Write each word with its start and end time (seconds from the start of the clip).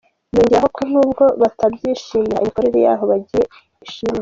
Yongeraho 0.35 0.69
ko 0.75 0.81
n’ubwo 0.91 1.23
batabyishimira 1.41 2.41
imikorere 2.41 2.77
y’aho 2.85 3.03
bagiye 3.11 3.43
ishimwa. 3.85 4.19